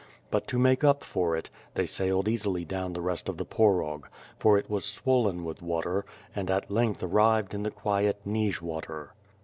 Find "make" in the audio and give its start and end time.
0.57-0.83